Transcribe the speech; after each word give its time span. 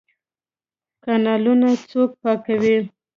کانالونه 1.03 1.69
څوک 1.89 2.11
پاکوي؟ 2.21 2.77